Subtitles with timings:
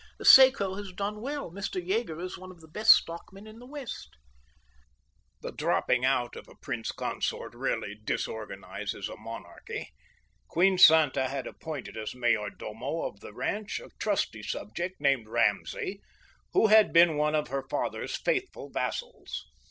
[0.17, 1.51] "The Seco has done well.
[1.51, 1.79] Mr.
[1.79, 4.15] Yeager is one of the best stockmen in the West."
[5.43, 9.91] The dropping out of a prince consort rarely disorganises a monarchy.
[10.47, 16.01] Queen Santa had appointed as mayordomo of the ranch a trusty subject, named Ramsay,
[16.53, 19.45] who had been one of her father's faithful vassals.